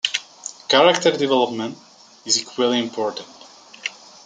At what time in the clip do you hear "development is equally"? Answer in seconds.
1.15-2.79